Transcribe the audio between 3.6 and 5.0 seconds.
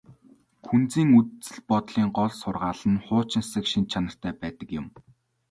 шинж чанартай байдаг юм.